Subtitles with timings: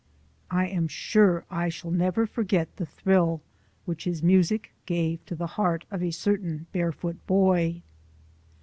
[0.49, 3.43] I am sure I shall never forget the thrill
[3.85, 7.83] which his music gave to the heart of a certain barefoot boy.